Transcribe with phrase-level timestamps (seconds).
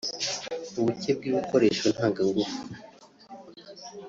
[0.79, 2.59] ubuke bw’ibikoresho ntanga-ngufu